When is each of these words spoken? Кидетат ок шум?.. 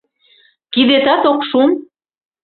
Кидетат 0.73 1.23
ок 1.31 1.41
шум?.. 1.49 1.69